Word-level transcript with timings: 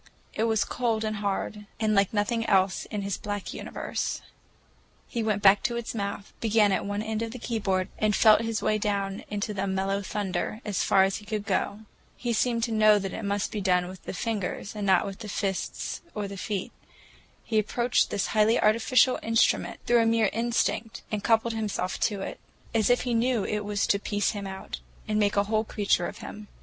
It 0.33 0.45
was 0.45 0.63
cold 0.65 1.03
and 1.03 1.17
hard, 1.17 1.67
and 1.79 1.93
like 1.93 2.11
nothing 2.11 2.43
else 2.47 2.85
in 2.85 3.03
his 3.03 3.17
black 3.19 3.53
universe. 3.53 4.23
He 5.07 5.21
went 5.21 5.43
back 5.43 5.61
to 5.65 5.75
its 5.77 5.93
mouth, 5.93 6.33
began 6.39 6.71
at 6.71 6.87
one 6.87 7.03
end 7.03 7.21
of 7.21 7.29
the 7.29 7.37
keyboard 7.37 7.87
and 7.99 8.15
felt 8.15 8.41
his 8.41 8.63
way 8.63 8.79
down 8.79 9.23
into 9.29 9.53
the 9.53 9.67
mellow 9.67 10.01
thunder, 10.01 10.59
as 10.65 10.83
far 10.83 11.03
as 11.03 11.17
he 11.17 11.25
could 11.27 11.45
go. 11.45 11.81
He 12.17 12.33
seemed 12.33 12.63
to 12.63 12.71
know 12.71 12.97
that 12.97 13.13
it 13.13 13.21
must 13.23 13.51
be 13.51 13.61
done 13.61 13.87
with 13.87 14.01
the 14.05 14.13
fingers, 14.13 14.73
not 14.73 15.05
with 15.05 15.19
the 15.19 15.29
fists 15.29 16.01
or 16.15 16.27
the 16.27 16.35
feet. 16.35 16.71
He 17.43 17.59
approached 17.59 18.09
this 18.09 18.25
highly 18.33 18.59
artificial 18.59 19.19
instrument 19.21 19.81
through 19.85 20.01
a 20.01 20.07
mere 20.07 20.31
instinct, 20.33 21.03
and 21.11 21.23
coupled 21.23 21.53
himself 21.53 21.99
to 21.99 22.21
it, 22.21 22.39
as 22.73 22.89
if 22.89 23.01
he 23.01 23.13
knew 23.13 23.43
it 23.43 23.63
was 23.63 23.85
to 23.85 23.99
piece 23.99 24.31
him 24.31 24.47
out 24.47 24.79
and 25.07 25.19
make 25.19 25.37
a 25.37 25.43
whole 25.43 25.63
creature 25.63 26.07
of 26.07 26.17
him. 26.25 26.47